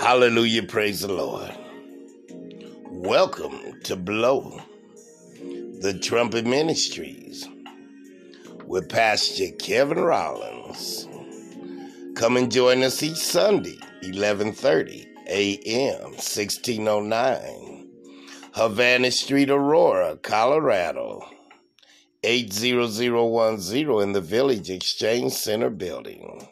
[0.00, 1.54] Hallelujah, praise the Lord.
[2.86, 4.58] Welcome to Blow
[5.82, 7.46] the Trumpet Ministries
[8.64, 11.06] with Pastor Kevin Rollins.
[12.14, 17.90] Come and join us each Sunday, 11:30 a.m., 1609,
[18.54, 21.28] Havana Street, Aurora, Colorado.
[22.24, 26.48] 80010 in the Village Exchange Center building.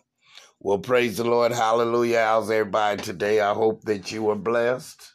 [0.60, 1.52] Well, praise the Lord.
[1.52, 2.24] Hallelujah.
[2.24, 3.40] How's everybody today?
[3.40, 5.14] I hope that you are blessed.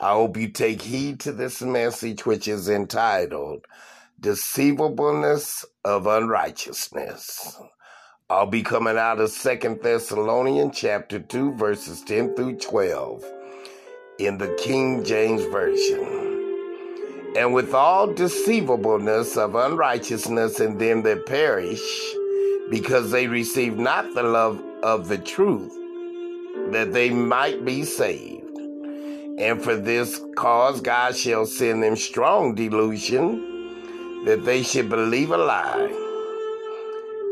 [0.00, 3.64] I hope you take heed to this message, which is entitled
[4.20, 7.58] Deceivableness of Unrighteousness.
[8.28, 13.24] I'll be coming out of Second Thessalonians chapter 2, verses 10 through 12
[14.18, 16.40] in the King James Version
[17.36, 21.80] and with all deceivableness of unrighteousness in them that perish,
[22.70, 25.72] because they receive not the love of the truth,
[26.72, 28.58] that they might be saved.
[29.38, 35.36] And for this cause God shall send them strong delusion, that they should believe a
[35.36, 35.88] lie,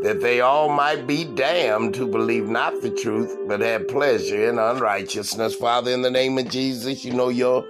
[0.02, 4.58] that they all might be damned who believe not the truth, but have pleasure in
[4.58, 5.54] unrighteousness.
[5.54, 7.64] Father, in the name of Jesus, you know your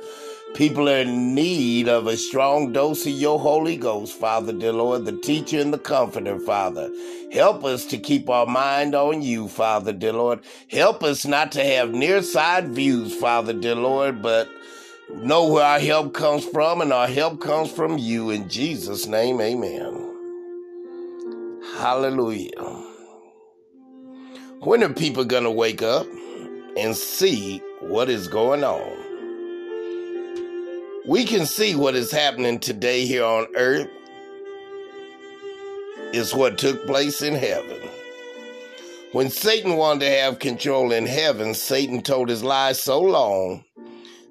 [0.54, 5.06] People are in need of a strong dose of your Holy Ghost, Father, dear Lord,
[5.06, 6.90] the teacher and the comforter, Father.
[7.32, 10.40] Help us to keep our mind on you, Father, dear Lord.
[10.68, 14.50] Help us not to have near-side views, Father, dear Lord, but
[15.14, 18.28] know where our help comes from, and our help comes from you.
[18.30, 20.08] In Jesus' name, amen.
[21.78, 22.50] Hallelujah.
[24.60, 26.06] When are people going to wake up
[26.76, 28.99] and see what is going on?
[31.10, 33.90] We can see what is happening today here on earth
[36.12, 37.80] is what took place in heaven.
[39.10, 43.64] When Satan wanted to have control in heaven, Satan told his lies so long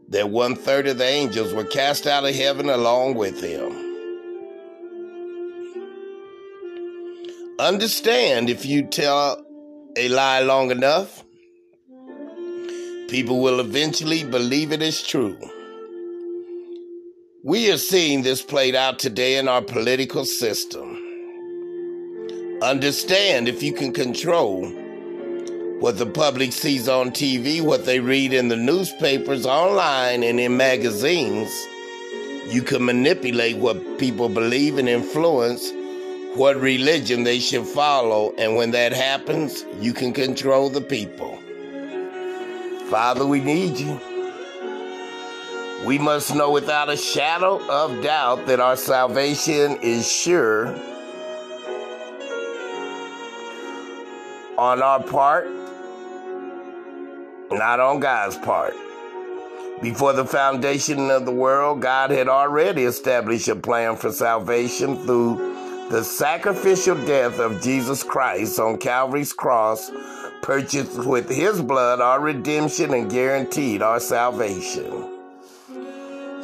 [0.08, 3.74] that one third of the angels were cast out of heaven along with him.
[7.60, 9.46] Understand if you tell
[9.98, 11.26] a lie long enough,
[13.10, 15.38] people will eventually believe it is true.
[17.42, 20.98] We are seeing this played out today in our political system.
[22.62, 24.68] Understand if you can control
[25.80, 30.58] what the public sees on TV, what they read in the newspapers, online, and in
[30.58, 31.50] magazines,
[32.50, 35.72] you can manipulate what people believe and influence
[36.36, 38.34] what religion they should follow.
[38.38, 41.40] And when that happens, you can control the people.
[42.90, 44.09] Father, we need you.
[45.86, 50.68] We must know without a shadow of doubt that our salvation is sure
[54.58, 55.48] on our part,
[57.50, 58.74] not on God's part.
[59.82, 65.88] Before the foundation of the world, God had already established a plan for salvation through
[65.90, 69.90] the sacrificial death of Jesus Christ on Calvary's cross,
[70.42, 75.19] purchased with his blood our redemption and guaranteed our salvation.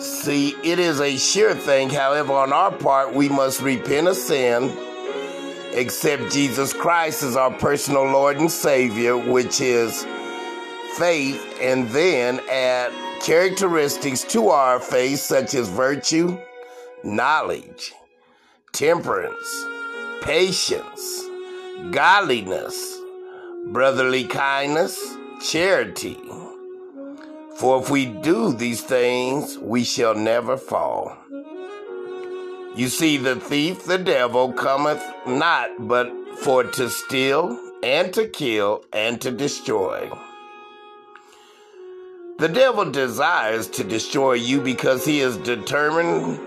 [0.05, 1.89] See, it is a sure thing.
[1.89, 4.71] However, on our part, we must repent of sin,
[5.73, 10.05] accept Jesus Christ as our personal Lord and Savior, which is
[10.97, 16.37] faith, and then add characteristics to our faith, such as virtue,
[17.03, 17.91] knowledge,
[18.73, 19.65] temperance,
[20.21, 21.23] patience,
[21.89, 22.99] godliness,
[23.71, 26.19] brotherly kindness, charity
[27.55, 31.17] for if we do these things, we shall never fall.
[32.75, 38.83] You see, the thief, the devil, cometh not but for to steal and to kill
[38.91, 40.11] and to destroy.
[42.37, 46.37] The devil desires to destroy you because he is determined,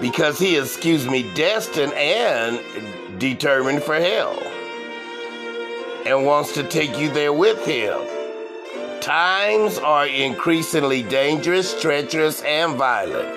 [0.00, 4.38] because he is, excuse me, destined and determined for hell
[6.06, 8.13] and wants to take you there with him.
[9.04, 13.28] Times are increasingly dangerous, treacherous, and violent.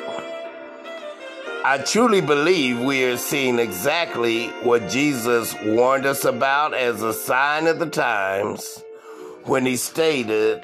[1.66, 7.68] I truly believe we are seeing exactly what Jesus warned us about as a sign
[7.68, 8.81] of the times
[9.44, 10.64] when he stated,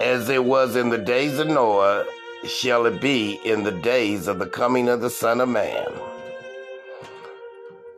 [0.00, 2.06] As it was in the days of Noah,
[2.46, 5.86] shall it be in the days of the coming of the Son of Man.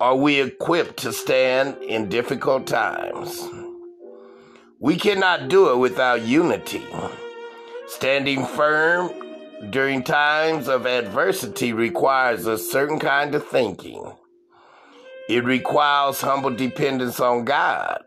[0.01, 3.62] Are we equipped to stand in difficult times?
[4.83, 6.83] We cannot do it without unity.
[7.87, 9.13] Standing firm
[9.71, 14.13] during times of adversity requires a certain kind of thinking.
[15.29, 18.03] It requires humble dependence on God.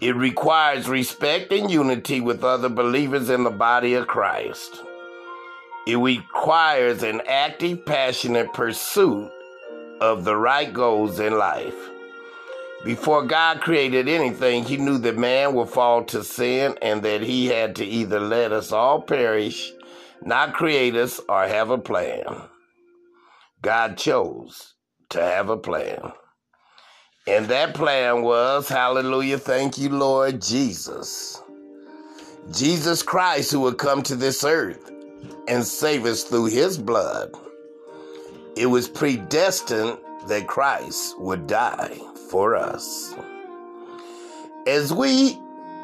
[0.00, 4.82] It requires respect and unity with other believers in the body of Christ.
[5.86, 9.30] It requires an active, passionate pursuit
[10.00, 11.90] of the right goals in life.
[12.84, 17.46] Before God created anything, He knew that man would fall to sin and that He
[17.46, 19.72] had to either let us all perish,
[20.22, 22.24] not create us, or have a plan.
[23.62, 24.74] God chose
[25.10, 26.12] to have a plan.
[27.26, 31.42] And that plan was, hallelujah, thank you, Lord Jesus.
[32.52, 34.90] Jesus Christ, who would come to this earth
[35.46, 37.32] and save us through his blood.
[38.56, 39.98] It was predestined
[40.28, 41.98] that Christ would die
[42.30, 43.14] for us.
[44.66, 45.38] As we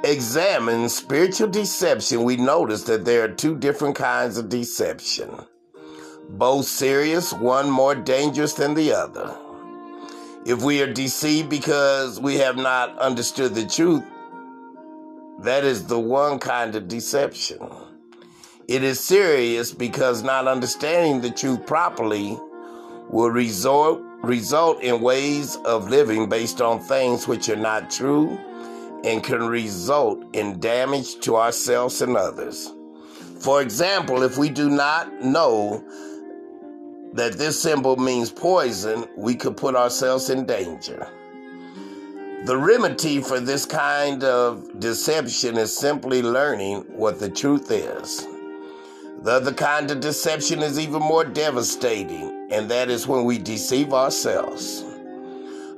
[0.05, 5.31] examine spiritual deception, we notice that there are two different kinds of deception,
[6.29, 9.35] both serious, one more dangerous than the other.
[10.45, 14.05] If we are deceived because we have not understood the truth,
[15.41, 17.61] that is the one kind of deception.
[18.69, 22.39] It is serious because not understanding the truth properly
[23.09, 28.39] will result result in ways of living based on things which are not true
[29.05, 32.73] and can result in damage to ourselves and others.
[33.41, 35.85] For example, if we do not know
[37.13, 41.07] that this symbol means poison, we could put ourselves in danger.
[42.47, 48.27] The remedy for this kind of deception is simply learning what the truth is.
[49.23, 53.93] The other kind of deception is even more devastating, and that is when we deceive
[53.93, 54.85] ourselves.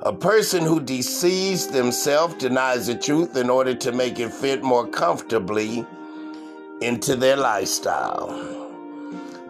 [0.03, 4.87] A person who deceives themselves denies the truth in order to make it fit more
[4.87, 5.85] comfortably
[6.81, 8.57] into their lifestyle.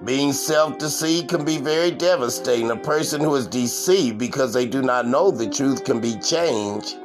[0.06, 2.72] Being self deceived can be very devastating.
[2.72, 6.98] A person who is deceived because they do not know the truth can be changed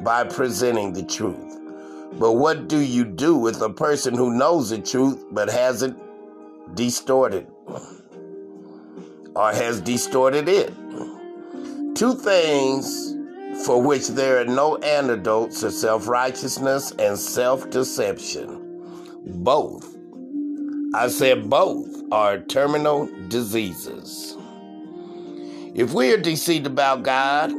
[0.00, 1.58] by presenting the truth.
[2.18, 5.94] But what do you do with a person who knows the truth but has it
[6.74, 7.46] distorted
[9.38, 10.74] or has distorted it.
[11.94, 13.14] Two things
[13.64, 18.64] for which there are no antidotes are self righteousness and self deception.
[19.24, 19.96] Both,
[20.92, 24.36] I said both, are terminal diseases.
[25.74, 27.52] If we are deceived about God,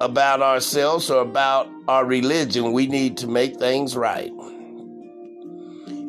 [0.00, 4.32] about ourselves, or about our religion, we need to make things right.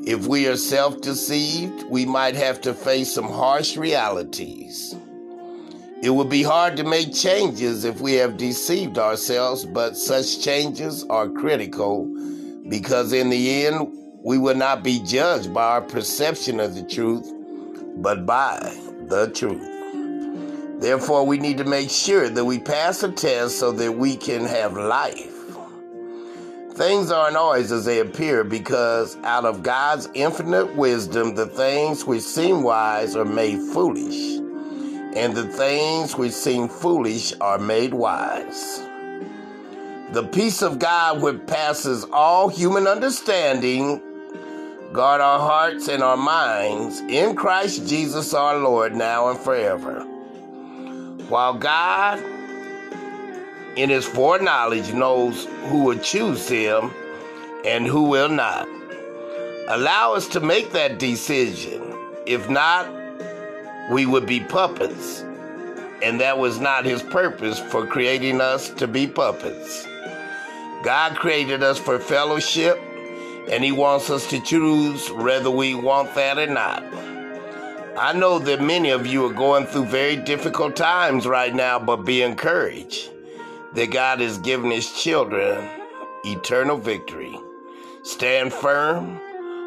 [0.08, 4.96] If we are self deceived, we might have to face some harsh realities.
[6.02, 11.04] It would be hard to make changes if we have deceived ourselves, but such changes
[11.10, 12.06] are critical
[12.70, 13.90] because in the end,
[14.24, 17.30] we will not be judged by our perception of the truth,
[17.98, 18.60] but by
[19.10, 20.80] the truth.
[20.80, 24.46] Therefore, we need to make sure that we pass a test so that we can
[24.46, 25.37] have life.
[26.78, 32.22] Things aren't always as they appear because out of God's infinite wisdom, the things which
[32.22, 34.38] seem wise are made foolish,
[35.16, 38.78] and the things which seem foolish are made wise.
[40.12, 44.00] The peace of God, which passes all human understanding,
[44.94, 50.02] guard our hearts and our minds in Christ Jesus our Lord now and forever.
[51.28, 52.24] While God
[53.78, 56.92] in his foreknowledge knows who will choose him
[57.64, 58.68] and who will not.
[59.68, 61.94] Allow us to make that decision.
[62.26, 62.90] If not,
[63.92, 65.22] we would be puppets.
[66.02, 69.86] And that was not his purpose for creating us to be puppets.
[70.84, 72.80] God created us for fellowship,
[73.50, 76.84] and he wants us to choose whether we want that or not.
[77.96, 81.98] I know that many of you are going through very difficult times right now, but
[81.98, 83.12] be encouraged
[83.74, 85.70] that God has given his children
[86.26, 87.38] eternal victory.
[88.04, 89.20] Stand firm.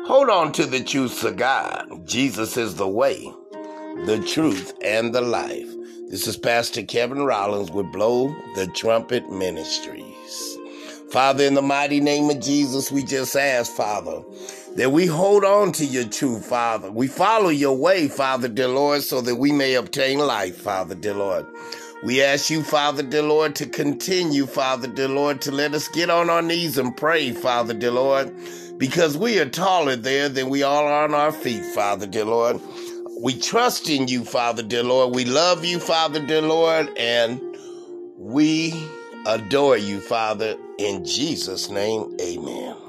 [0.06, 2.06] Hold on to the truths of God.
[2.06, 3.32] Jesus is the way,
[4.06, 5.68] the truth, and the life.
[6.08, 10.58] This is Pastor Kevin Rollins with Blow the Trumpet Ministries.
[11.10, 14.22] Father, in the mighty name of Jesus, we just ask, Father,
[14.76, 16.90] that we hold on to your truth, Father.
[16.90, 21.14] We follow your way, Father, dear Lord, so that we may obtain life, Father, dear
[21.14, 21.46] Lord.
[22.02, 26.08] We ask you, Father dear Lord, to continue, Father dear Lord, to let us get
[26.08, 28.34] on our knees and pray, Father dear Lord,
[28.78, 32.58] because we are taller there than we all are on our feet, Father dear Lord.
[33.20, 35.14] We trust in you, Father dear Lord.
[35.14, 37.38] We love you, Father dear Lord, and
[38.16, 38.72] we
[39.26, 40.56] adore you, Father.
[40.78, 42.76] In Jesus' name, amen.